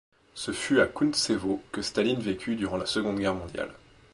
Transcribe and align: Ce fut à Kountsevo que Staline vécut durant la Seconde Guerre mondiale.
Ce 0.33 0.51
fut 0.51 0.79
à 0.81 0.87
Kountsevo 0.87 1.61
que 1.71 1.83
Staline 1.83 2.19
vécut 2.21 2.55
durant 2.55 2.77
la 2.77 2.87
Seconde 2.87 3.19
Guerre 3.19 3.35
mondiale. 3.35 3.69